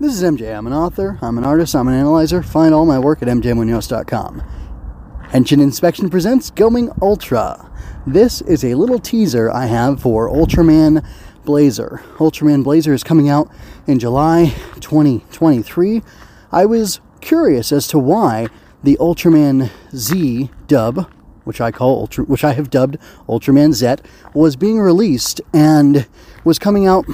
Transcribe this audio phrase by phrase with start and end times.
[0.00, 0.56] This is MJ.
[0.56, 2.42] I'm an author, I'm an artist, I'm an analyzer.
[2.42, 4.42] Find all my work at mjmunoz.com.
[5.24, 7.70] Henshin Inspection presents Going Ultra.
[8.06, 11.06] This is a little teaser I have for Ultraman
[11.44, 12.00] Blazar.
[12.14, 13.52] Ultraman Blazar is coming out
[13.86, 16.00] in July 2023.
[16.50, 18.46] I was curious as to why
[18.82, 21.12] the Ultraman Z dub,
[21.44, 22.96] which I call Ultra, which I have dubbed
[23.28, 23.96] Ultraman Z,
[24.32, 26.08] was being released and
[26.42, 27.04] was coming out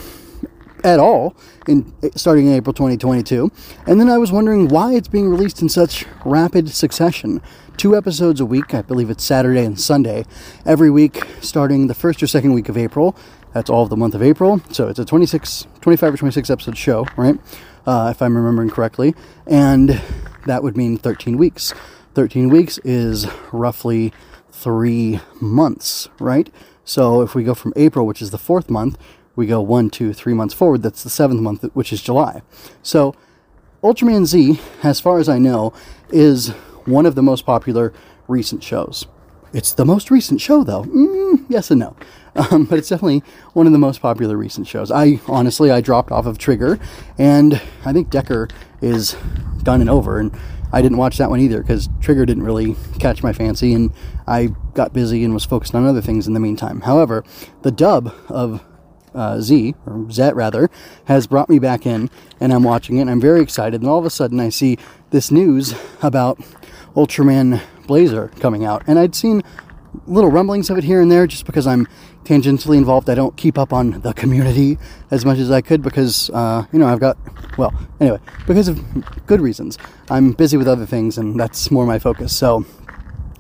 [0.87, 3.51] at all in starting in April 2022.
[3.87, 7.43] And then I was wondering why it's being released in such rapid succession.
[7.77, 10.25] Two episodes a week, I believe it's Saturday and Sunday,
[10.65, 13.17] every week starting the first or second week of April.
[13.53, 14.63] That's all of the month of April.
[14.71, 17.37] So it's a 26, 25 or 26 episode show, right?
[17.85, 19.15] Uh, if I'm remembering correctly.
[19.47, 20.01] And
[20.47, 21.75] that would mean 13 weeks.
[22.15, 24.13] 13 weeks is roughly
[24.53, 26.49] three months, right?
[26.85, 28.97] So if we go from April, which is the fourth month,
[29.37, 30.83] we go one, two, three months forward.
[30.83, 32.43] That's the seventh month, which is July.
[32.83, 33.15] So,
[33.83, 35.73] Ultraman Z, as far as I know,
[36.09, 36.49] is
[36.87, 37.93] one of the most popular
[38.27, 39.07] recent shows.
[39.53, 40.85] It's the most recent show, though.
[40.85, 41.97] Mm, yes and no.
[42.37, 43.23] Um, but it's definitely
[43.55, 44.91] one of the most popular recent shows.
[44.91, 46.79] I honestly, I dropped off of Trigger,
[47.17, 48.49] and I think Decker
[48.83, 49.17] is
[49.63, 50.19] done and over.
[50.19, 50.39] And
[50.71, 53.91] I didn't watch that one either because Trigger didn't really catch my fancy, and
[54.27, 56.83] I got busy and was focused on other things in the meantime.
[56.83, 57.25] However,
[57.63, 58.63] the dub of
[59.17, 60.71] uh, Z, or Z rather,
[61.07, 63.81] has brought me back in, and I'm watching it, and I'm very excited.
[63.81, 64.79] And all of a sudden, I see
[65.11, 66.39] this news about
[66.95, 69.43] Ultraman Blazer coming out, and I'd seen
[70.07, 71.89] little rumblings of it here and there just because I'm
[72.25, 73.09] tangentially involved.
[73.09, 74.79] I don't keep up on the community
[75.11, 77.17] as much as I could because, uh, you know, I've got,
[77.57, 79.79] well, anyway, because of good reasons.
[80.11, 82.37] I'm busy with other things, and that's more my focus.
[82.37, 82.67] So,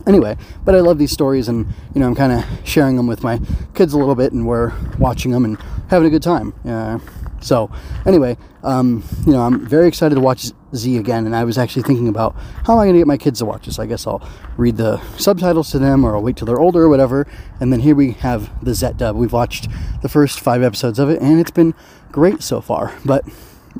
[0.06, 3.22] anyway, but I love these stories, and you know, I'm kind of sharing them with
[3.22, 3.40] my
[3.74, 6.54] kids a little bit, and we're watching them and having a good time.
[6.64, 6.98] Uh,
[7.40, 7.70] so,
[8.06, 11.82] anyway, um, you know, I'm very excited to watch Z again, and I was actually
[11.82, 13.78] thinking about how am I going to get my kids to watch this.
[13.78, 14.26] I guess I'll
[14.56, 17.26] read the subtitles to them, or I'll wait till they're older, or whatever.
[17.60, 19.16] And then here we have the Z dub.
[19.16, 19.68] We've watched
[20.02, 21.74] the first five episodes of it, and it's been
[22.10, 22.94] great so far.
[23.04, 23.24] But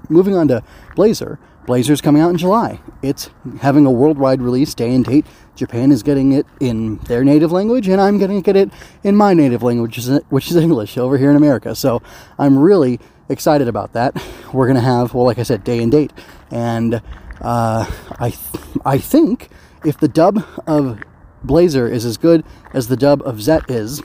[0.09, 0.62] moving on to
[0.95, 1.39] Blazar.
[1.66, 2.81] Blazar's coming out in July.
[3.03, 3.28] It's
[3.60, 5.27] having a worldwide release day and date.
[5.56, 8.71] Japan is getting it in their native language, and I'm going to get it
[9.03, 11.75] in my native language, which is English, over here in America.
[11.75, 12.03] So
[12.38, 14.15] I'm really excited about that.
[14.53, 16.12] We're going to have, well, like I said, day and date.
[16.50, 17.03] And
[17.41, 17.91] uh,
[18.21, 19.49] I, th- I think
[19.84, 21.00] if the dub of
[21.44, 22.44] Blazar is as good
[22.75, 24.03] as the dub of Zet is,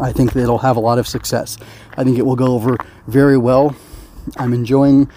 [0.00, 1.58] I think that it'll have a lot of success.
[1.98, 3.76] I think it will go over very well.
[4.38, 5.10] I'm enjoying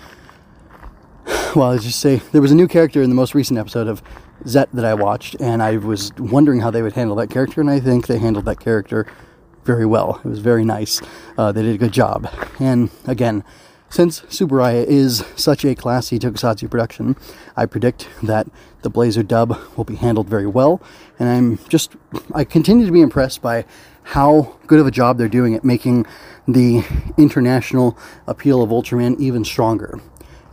[1.55, 4.03] well, I just say there was a new character in the most recent episode of
[4.45, 7.69] Zet that I watched, and I was wondering how they would handle that character, and
[7.69, 9.07] I think they handled that character
[9.63, 10.19] very well.
[10.23, 11.01] It was very nice.
[11.38, 12.27] Uh, they did a good job.
[12.59, 13.44] And again,
[13.89, 17.15] since Tsuburaya is such a classy tokusatsu production,
[17.55, 18.47] I predict that
[18.81, 20.81] the Blazar dub will be handled very well,
[21.17, 21.95] and I'm just
[22.33, 23.65] I continue to be impressed by
[24.03, 26.05] how good of a job they're doing at making
[26.47, 26.83] the
[27.17, 29.99] international appeal of Ultraman even stronger.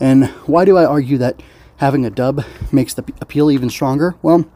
[0.02, 1.40] And why do I argue that
[1.76, 4.16] having a dub makes the appeal even stronger?
[4.20, 4.50] Well,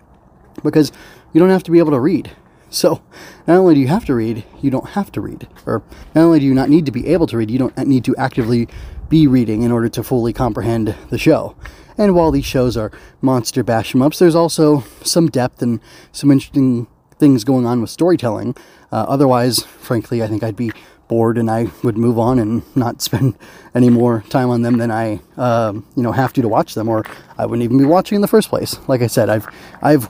[0.64, 0.90] because
[1.32, 2.32] you don't have to be able to read.
[2.68, 3.00] So,
[3.46, 5.46] not only do you have to read, you don't have to read.
[5.64, 5.84] Or,
[6.16, 8.16] not only do you not need to be able to read, you don't need to
[8.16, 8.66] actively
[9.08, 11.54] be reading in order to fully comprehend the show.
[11.96, 12.90] And while these shows are
[13.20, 15.78] monster bash em ups, there's also some depth and
[16.10, 16.88] some interesting
[17.20, 18.56] things going on with storytelling.
[18.90, 20.72] Uh, otherwise, frankly, I think I'd be
[21.08, 23.36] bored and I would move on and not spend
[23.74, 26.88] any more time on them than I, um, you know, have to to watch them,
[26.88, 27.04] or
[27.38, 28.78] I wouldn't even be watching in the first place.
[28.88, 29.46] Like I said, I've
[29.82, 30.08] I've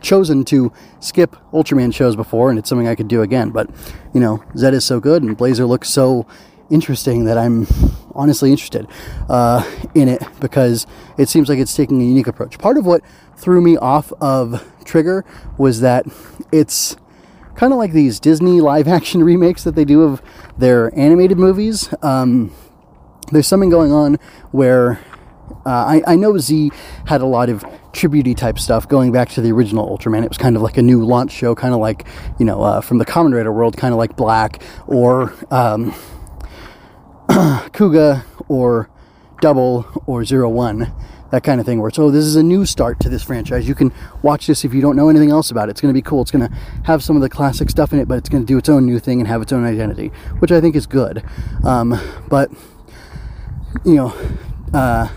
[0.00, 3.50] chosen to skip Ultraman shows before, and it's something I could do again.
[3.50, 3.70] But
[4.12, 6.26] you know, Zed is so good, and Blazar looks so
[6.70, 7.66] interesting that I'm
[8.14, 8.86] honestly interested
[9.28, 9.64] uh,
[9.94, 10.86] in it because
[11.18, 12.58] it seems like it's taking a unique approach.
[12.58, 13.02] Part of what
[13.36, 15.24] threw me off of Trigger
[15.58, 16.06] was that
[16.52, 16.96] it's
[17.54, 20.22] kind of like these Disney live action remakes that they do of
[20.58, 21.92] their animated movies.
[22.02, 22.54] Um,
[23.32, 24.16] there's something going on
[24.52, 25.00] where
[25.66, 26.70] uh, I, I, know Z
[27.06, 27.62] had a lot of
[27.92, 30.22] tributey type stuff going back to the original Ultraman.
[30.24, 32.06] It was kind of like a new launch show, kind of like,
[32.38, 35.92] you know, uh, from the Kamen Rider world, kind of like Black or um,
[37.28, 38.90] Kuuga or
[39.40, 40.92] Double or Zero One
[41.34, 43.66] that kind of thing where it's oh this is a new start to this franchise.
[43.66, 43.92] You can
[44.22, 45.72] watch this if you don't know anything else about it.
[45.72, 46.22] It's going to be cool.
[46.22, 46.54] It's going to
[46.84, 48.86] have some of the classic stuff in it but it's going to do its own
[48.86, 50.08] new thing and have its own identity
[50.38, 51.24] which i think is good.
[51.64, 51.98] Um,
[52.28, 52.50] but
[53.84, 54.14] you know
[54.72, 55.08] uh,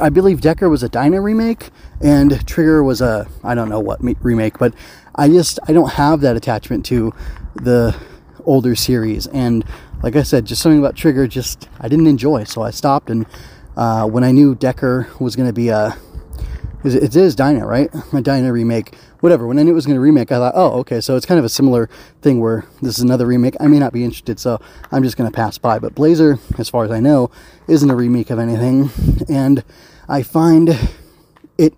[0.00, 4.00] i believe decker was a dyna remake and trigger was a i don't know what
[4.22, 4.74] remake but
[5.14, 7.14] i just i don't have that attachment to
[7.54, 7.96] the
[8.44, 9.26] older series.
[9.28, 9.64] And
[10.02, 13.10] like I said, just something about Trigger just I didn't enjoy, so I stopped.
[13.10, 13.26] And
[13.76, 15.96] uh, when I knew Decker was going to be a
[16.82, 17.90] it is Dyna, right?
[18.12, 19.46] A Dyna remake, whatever.
[19.46, 21.38] When I knew it was going to remake, I thought, oh, okay, so it's kind
[21.38, 21.90] of a similar
[22.22, 23.54] thing where this is another remake.
[23.60, 25.78] I may not be interested, so I'm just going to pass by.
[25.78, 27.30] But Blazar, as far as I know,
[27.68, 28.90] isn't a remake of anything,
[29.28, 29.62] and
[30.08, 30.78] I find
[31.58, 31.74] it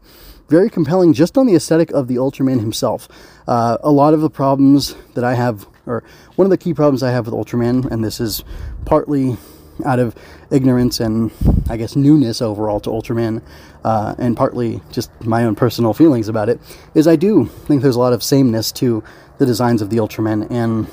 [0.48, 3.08] very compelling just on the aesthetic of the Ultraman himself.
[3.48, 6.04] Uh, a lot of the problems that I have, or
[6.36, 8.44] one of the key problems I have with Ultraman, and this is
[8.84, 9.36] partly
[9.84, 10.14] out of
[10.50, 11.30] ignorance and
[11.69, 13.42] I guess newness overall to Ultraman,
[13.84, 16.60] uh, and partly just my own personal feelings about it,
[16.94, 19.02] is I do think there's a lot of sameness to
[19.38, 20.86] the designs of the Ultraman, and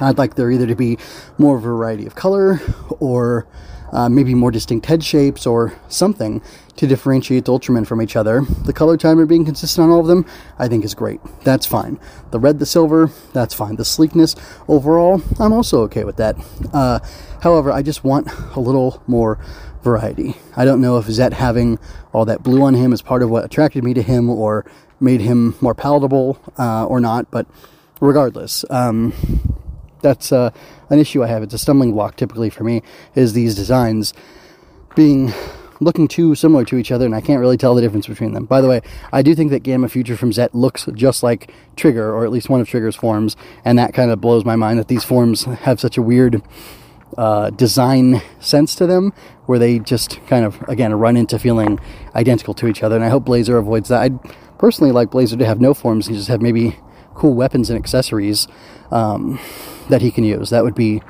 [0.00, 0.98] I'd like there either to be
[1.38, 2.60] more variety of color
[3.00, 3.46] or
[3.92, 6.42] uh, maybe more distinct head shapes or something
[6.76, 8.42] to differentiate the Ultramen from each other.
[8.64, 10.24] The color timer being consistent on all of them,
[10.58, 11.20] I think is great.
[11.44, 12.00] That's fine.
[12.30, 13.76] The red, the silver, that's fine.
[13.76, 14.34] The sleekness,
[14.68, 16.36] overall, I'm also okay with that.
[16.72, 17.00] Uh,
[17.42, 19.38] however, I just want a little more
[19.82, 20.36] variety.
[20.56, 21.78] I don't know if Zet having
[22.12, 24.64] all that blue on him is part of what attracted me to him or
[25.00, 27.46] made him more palatable uh, or not, but
[28.00, 29.12] regardless, um,
[30.02, 30.50] that's uh,
[30.88, 31.42] an issue I have.
[31.42, 32.82] It's a stumbling block typically for me
[33.14, 34.12] is these designs
[34.94, 35.32] being
[35.80, 38.44] looking too similar to each other, and I can't really tell the difference between them.
[38.44, 38.82] By the way,
[39.12, 42.50] I do think that Gamma Future from Zet looks just like Trigger, or at least
[42.50, 45.80] one of Trigger's forms, and that kind of blows my mind that these forms have
[45.80, 46.42] such a weird
[47.16, 49.12] uh, design sense to them,
[49.46, 51.80] where they just kind of again run into feeling
[52.14, 52.96] identical to each other.
[52.96, 54.02] And I hope Blazar avoids that.
[54.02, 54.18] I'd
[54.58, 56.76] personally like Blazar to have no forms and just have maybe
[57.14, 58.46] cool weapons and accessories.
[58.90, 59.40] Um,
[59.90, 60.50] that he can use.
[60.50, 61.02] That would be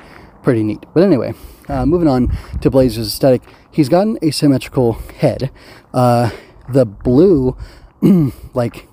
[0.43, 0.85] pretty neat.
[0.93, 1.33] But anyway,
[1.67, 5.51] uh, moving on to Blazar's aesthetic, he's got an asymmetrical head.
[5.93, 6.31] Uh,
[6.69, 7.55] the blue,
[8.53, 8.87] like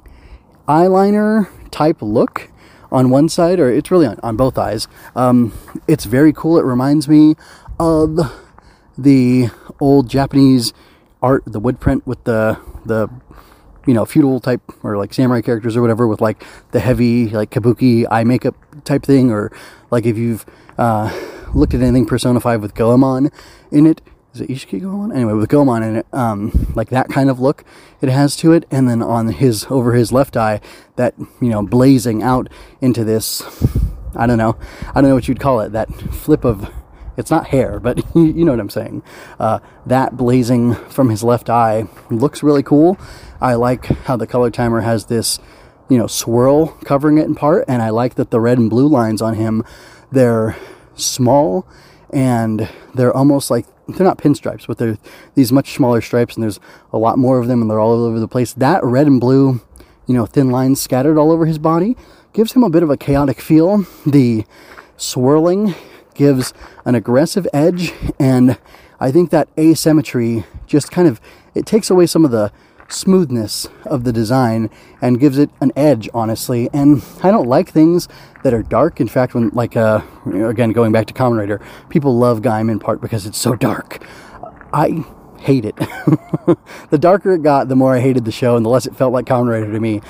[0.66, 2.50] eyeliner type look
[2.90, 4.88] on one side, or it's really on, on both eyes.
[5.14, 5.52] Um,
[5.86, 6.58] it's very cool.
[6.58, 7.34] It reminds me
[7.78, 8.18] of
[8.96, 9.48] the
[9.80, 10.72] old Japanese
[11.22, 13.08] art, the wood print with the the
[13.88, 17.50] you know feudal type or like samurai characters or whatever with like the heavy like
[17.50, 18.54] kabuki eye makeup
[18.84, 19.50] type thing or
[19.90, 20.44] like if you've
[20.78, 21.10] uh,
[21.54, 23.30] looked at anything Persona 5 with Goemon
[23.70, 24.00] in it,
[24.34, 25.12] is it Ishiki Goemon?
[25.12, 27.64] Anyway, with Goemon in it, um, like that kind of look
[28.00, 30.60] it has to it, and then on his over his left eye,
[30.96, 32.48] that you know blazing out
[32.80, 33.42] into this,
[34.14, 34.56] I don't know,
[34.90, 36.70] I don't know what you'd call it, that flip of.
[37.16, 39.02] It's not hair, but you know what I'm saying.
[39.40, 42.96] Uh, that blazing from his left eye looks really cool.
[43.40, 45.38] I like how the color timer has this
[45.88, 47.64] you know, swirl covering it in part.
[47.66, 49.64] And I like that the red and blue lines on him,
[50.12, 50.56] they're
[50.94, 51.66] small
[52.10, 54.98] and they're almost like they're not pinstripes, but they're
[55.34, 56.60] these much smaller stripes, and there's
[56.92, 58.52] a lot more of them, and they're all over the place.
[58.52, 59.62] That red and blue,
[60.06, 61.96] you know, thin lines scattered all over his body
[62.34, 63.86] gives him a bit of a chaotic feel.
[64.06, 64.44] The
[64.98, 65.74] swirling
[66.14, 66.52] gives
[66.84, 68.58] an aggressive edge, and
[69.00, 71.20] I think that asymmetry just kind of
[71.54, 72.52] it takes away some of the
[72.88, 74.70] smoothness of the design
[75.00, 76.68] and gives it an edge, honestly.
[76.72, 78.08] And I don't like things
[78.42, 79.00] that are dark.
[79.00, 82.78] In fact, when, like, uh, again, going back to Kamen Rider, people love Gaim in
[82.78, 84.02] part because it's so dark.
[84.72, 85.04] I
[85.38, 85.76] hate it.
[86.90, 89.12] the darker it got, the more I hated the show and the less it felt
[89.12, 90.00] like Kamen Rider to me.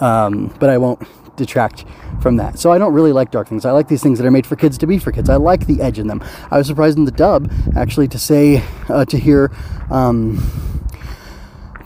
[0.00, 1.02] Um, but I won't
[1.36, 1.84] detract
[2.20, 2.58] from that.
[2.58, 3.64] So I don't really like dark things.
[3.64, 5.28] I like these things that are made for kids to be for kids.
[5.28, 6.24] I like the edge in them.
[6.50, 9.52] I was surprised in the dub actually to say uh, to hear
[9.90, 10.38] um,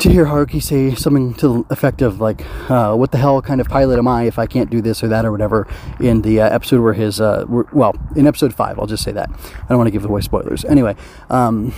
[0.01, 3.61] to hear Haruki say something to the effect of like, uh, "What the hell kind
[3.61, 5.69] of pilot am I if I can't do this or that or whatever?"
[6.01, 9.29] In the uh, episode where his, uh, well, in episode five, I'll just say that.
[9.31, 10.65] I don't want to give away spoilers.
[10.65, 10.97] Anyway,
[11.29, 11.75] um,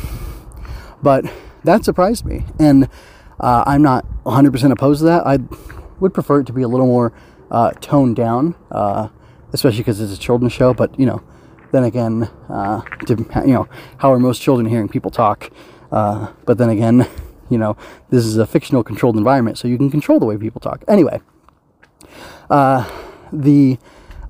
[1.03, 1.25] but
[1.65, 2.89] that surprised me, and
[3.41, 5.27] uh, I'm not 100% opposed to that.
[5.27, 5.41] I
[5.99, 7.13] would prefer it to be a little more
[7.51, 9.09] uh, toned down, uh,
[9.53, 10.73] especially because it's a children's show.
[10.73, 11.23] But you know,
[11.73, 15.51] then again, to, you know, how are most children hearing people talk?
[15.91, 17.07] but then again
[17.53, 17.77] you know,
[18.11, 20.83] this is a fictional controlled environment, so you can control the way people talk.
[20.89, 21.21] Anyway,
[22.51, 22.91] uh,
[23.33, 23.79] the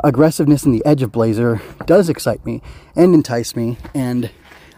[0.04, 2.60] aggressiveness and the edge of Blazar does excite me
[2.96, 4.30] and entice me, and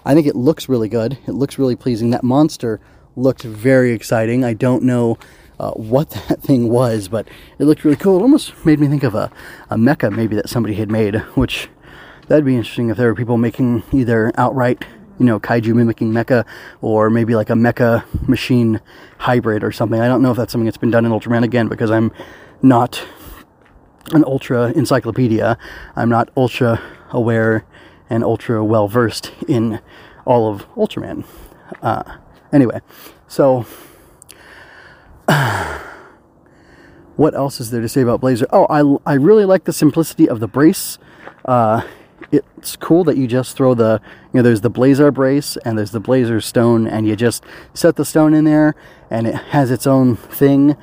[0.05, 1.19] I think it looks really good.
[1.27, 2.11] It looks really pleasing.
[2.11, 2.81] That monster
[3.17, 4.45] looked very exciting.
[4.45, 5.19] I don't know
[5.59, 7.27] uh, what that thing was, but
[7.59, 8.19] it looked really cool.
[8.19, 9.31] It almost made me think of a,
[9.71, 11.69] a mecha maybe that somebody had made, which
[12.29, 14.85] that'd be interesting if there were people making either outright
[15.19, 16.45] you know, kaiju mimicking mecha,
[16.81, 18.81] or maybe like a mecha machine
[19.19, 20.01] hybrid or something.
[20.01, 22.13] I don't know if that's something that's been done in Ultraman again because I'm
[22.63, 23.05] not
[24.13, 25.57] an ultra encyclopedia.
[25.97, 26.81] I'm not ultra
[27.11, 27.65] aware
[28.11, 29.81] and ultra well versed in
[30.25, 31.25] all of Ultraman.
[31.83, 32.19] Uh,
[32.53, 32.81] anyway,
[33.29, 33.67] so
[37.17, 38.47] what else is there to say about Blazar?
[38.51, 38.67] Oh,
[39.07, 40.99] I, I really like the simplicity of the brace.
[41.45, 41.83] Uh,
[42.57, 44.01] it's cool that you just throw the
[44.33, 47.97] you know there's the Blazar brace and there's the Blazar stone and you just set
[47.97, 48.75] the stone in there
[49.11, 50.77] and it has its own thing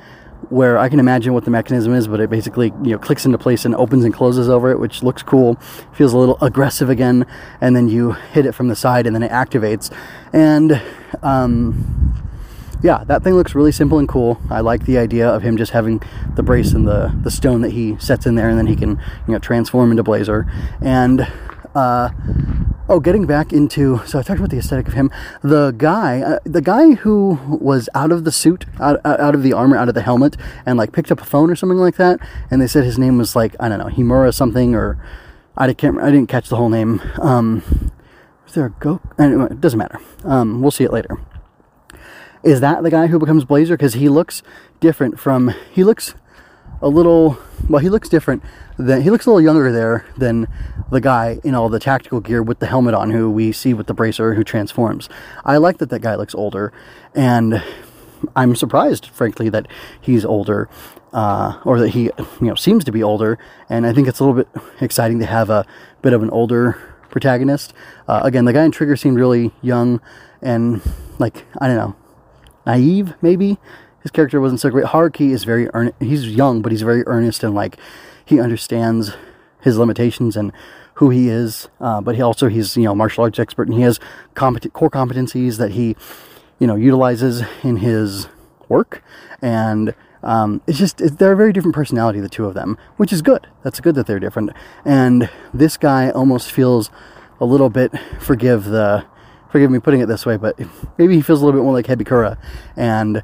[0.48, 3.38] where I can imagine what the mechanism is, but it basically you know clicks into
[3.38, 5.56] place and opens and closes over it, which looks cool.
[5.92, 7.26] Feels a little aggressive again,
[7.60, 9.90] and then you hit it from the side and then it activates.
[10.32, 10.80] And
[11.22, 12.21] um,
[12.82, 14.40] yeah, that thing looks really simple and cool.
[14.50, 16.02] I like the idea of him just having
[16.34, 18.90] the brace and the the stone that he sets in there, and then he can
[19.26, 20.50] you know transform into Blazar.
[20.80, 21.28] And
[21.74, 22.10] uh,
[22.88, 25.10] oh, getting back into so I talked about the aesthetic of him.
[25.42, 29.52] The guy, uh, the guy who was out of the suit, out, out of the
[29.52, 30.36] armor, out of the helmet,
[30.66, 32.18] and like picked up a phone or something like that.
[32.50, 34.98] And they said his name was like I don't know Himura something or
[35.56, 37.00] I can't I didn't catch the whole name.
[37.20, 37.92] Um,
[38.44, 39.00] was there a go?
[39.18, 40.00] Anyway, it doesn't matter.
[40.24, 41.16] Um, we'll see it later.
[42.44, 43.74] Is that the guy who becomes Blazar?
[43.74, 44.42] Because he looks
[44.80, 45.54] different from.
[45.72, 46.14] He looks
[46.80, 47.38] a little.
[47.68, 48.42] Well, he looks different.
[48.78, 50.48] Than, he looks a little younger there than
[50.90, 53.86] the guy in all the tactical gear with the helmet on, who we see with
[53.86, 55.08] the bracer, who transforms.
[55.44, 56.72] I like that that guy looks older,
[57.14, 57.62] and
[58.34, 59.68] I'm surprised, frankly, that
[60.00, 60.68] he's older,
[61.12, 63.38] uh, or that he, you know, seems to be older.
[63.68, 64.48] And I think it's a little bit
[64.80, 65.64] exciting to have a
[66.02, 66.80] bit of an older
[67.10, 67.72] protagonist.
[68.08, 70.00] Uh, again, the guy in Trigger seemed really young
[70.40, 70.82] and
[71.18, 71.96] like I don't know,
[72.66, 73.58] naive, maybe.
[74.02, 74.86] His character wasn't so great.
[74.86, 75.96] Haruki is very earnest.
[76.00, 77.76] He's young, but he's very earnest and like
[78.24, 79.12] he understands
[79.60, 80.52] his limitations and
[80.94, 81.68] who he is.
[81.80, 84.00] Uh, but he also he's you know martial arts expert and he has
[84.34, 85.96] competent core competencies that he
[86.58, 88.28] you know utilizes in his
[88.68, 89.02] work
[89.40, 89.94] and.
[90.24, 93.22] Um, it's just it, they're a very different personality, the two of them, which is
[93.22, 93.48] good.
[93.64, 94.50] That's good that they're different.
[94.84, 96.92] And this guy almost feels
[97.40, 97.90] a little bit
[98.20, 99.04] forgive the
[99.52, 100.58] forgive me putting it this way, but
[100.96, 102.38] maybe he feels a little bit more like Hebikura.
[102.74, 103.22] And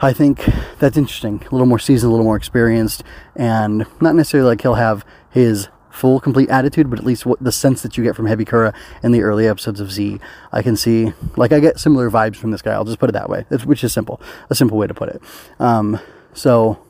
[0.00, 0.44] I think
[0.78, 1.44] that's interesting.
[1.46, 3.04] A little more seasoned, a little more experienced,
[3.36, 7.52] and not necessarily like he'll have his full, complete attitude, but at least what the
[7.52, 10.18] sense that you get from Hebikura in the early episodes of Z,
[10.50, 11.12] I can see.
[11.36, 12.72] Like I get similar vibes from this guy.
[12.72, 14.20] I'll just put it that way, which is simple,
[14.50, 15.22] a simple way to put it.
[15.60, 16.00] Um,
[16.32, 16.82] so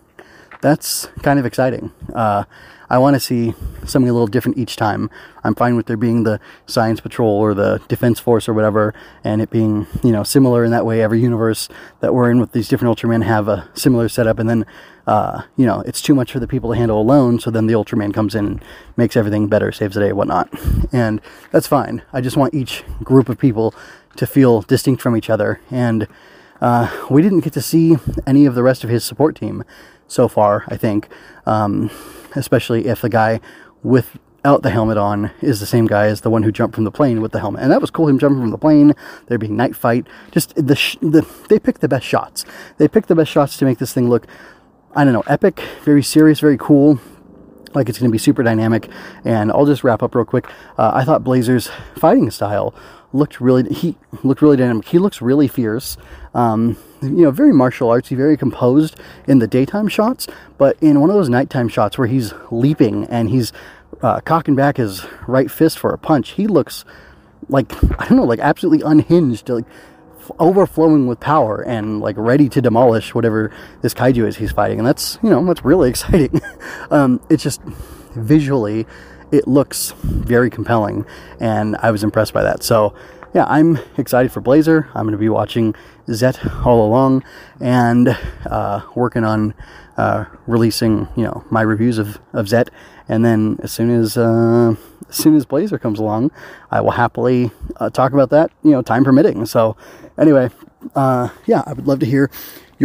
[0.62, 1.92] that's kind of exciting.
[2.14, 2.44] Uh,
[2.94, 3.54] I want to see
[3.86, 5.10] something a little different each time.
[5.42, 9.42] I'm fine with there being the Science Patrol or the Defense Force or whatever, and
[9.42, 11.02] it being you know similar in that way.
[11.02, 14.64] Every universe that we're in with these different Ultramen have a similar setup, and then
[15.08, 17.40] uh, you know it's too much for the people to handle alone.
[17.40, 18.64] So then the Ultraman comes in and
[18.96, 20.48] makes everything better, saves the day, whatnot,
[20.92, 21.20] and
[21.50, 22.02] that's fine.
[22.12, 23.74] I just want each group of people
[24.14, 26.06] to feel distinct from each other, and
[26.60, 29.64] uh, we didn't get to see any of the rest of his support team
[30.06, 30.62] so far.
[30.68, 31.08] I think.
[31.44, 31.90] Um,
[32.34, 33.40] especially if the guy
[33.82, 36.90] without the helmet on is the same guy as the one who jumped from the
[36.90, 37.62] plane with the helmet.
[37.62, 38.94] And that was cool, him jumping from the plane,
[39.26, 40.06] there being night fight.
[40.30, 42.44] Just the, sh- the they picked the best shots.
[42.78, 44.26] They picked the best shots to make this thing look,
[44.94, 47.00] I don't know, epic, very serious, very cool.
[47.74, 48.88] Like it's going to be super dynamic.
[49.24, 50.46] And I'll just wrap up real quick.
[50.78, 52.74] Uh, I thought Blazar's fighting style
[53.12, 54.86] looked really he looked really dynamic.
[54.88, 55.96] He looks really fierce.
[56.34, 58.96] Um, you know, very martial artsy, very composed
[59.28, 60.26] in the daytime shots,
[60.58, 63.52] but in one of those nighttime shots where he's leaping and he's
[64.02, 66.84] uh, cocking back his right fist for a punch, he looks
[67.48, 69.66] like I don't know, like absolutely unhinged, like
[70.38, 74.86] overflowing with power and like ready to demolish whatever this kaiju is he's fighting, and
[74.86, 76.40] that's you know that's really exciting.
[76.90, 77.62] um, it's just
[78.16, 78.86] visually
[79.32, 81.04] it looks very compelling,
[81.40, 82.62] and I was impressed by that.
[82.62, 82.94] So,
[83.34, 84.86] yeah, I'm excited for Blazar.
[84.94, 85.74] I'm going to be watching
[86.08, 87.24] Zet all along
[87.60, 89.54] and uh, working on
[89.96, 92.68] uh, releasing, you know, my reviews of, of Zet.
[93.08, 94.74] And then as soon as uh,
[95.08, 96.30] as soon as Blazar comes along,
[96.70, 99.46] I will happily uh, talk about that, you know, time permitting.
[99.46, 99.76] So,
[100.18, 100.50] anyway,
[100.94, 102.30] uh, yeah, I would love to hear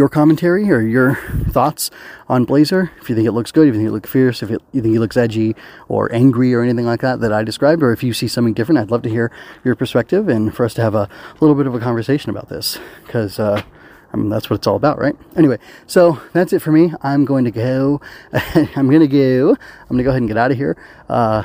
[0.00, 1.16] your commentary or your
[1.50, 1.90] thoughts
[2.26, 2.90] on Blazar.
[3.02, 4.80] If you think it looks good, if you think it looks fierce, if it, you
[4.80, 5.54] think he looks edgy
[5.88, 8.78] or angry or anything like that that I described, or if you see something different,
[8.78, 9.30] I'd love to hear
[9.62, 11.06] your perspective and for us to have a
[11.40, 13.60] little bit of a conversation about this because uh,
[14.10, 15.14] I mean, that's what it's all about, right?
[15.36, 16.94] Anyway, so that's it for me.
[17.02, 18.00] I'm going to go.
[18.32, 19.50] I'm going to go.
[19.50, 20.78] I'm going to go ahead and get out of here.
[21.10, 21.42] Uh,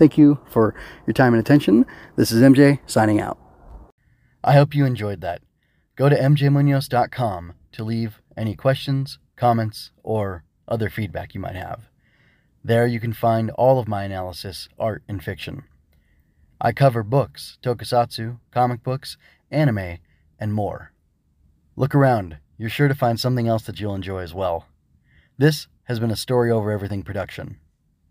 [0.00, 0.74] thank you for
[1.06, 1.86] your time and attention.
[2.16, 3.38] This is MJ signing out.
[4.42, 5.42] I hope you enjoyed that.
[5.94, 11.88] Go to mjmunoz.com to leave any questions, comments, or other feedback you might have.
[12.62, 15.64] There you can find all of my analysis, art, and fiction.
[16.60, 19.18] I cover books, tokusatsu, comic books,
[19.50, 19.98] anime,
[20.40, 20.92] and more.
[21.76, 24.66] Look around, you're sure to find something else that you'll enjoy as well.
[25.36, 27.58] This has been a Story Over Everything production.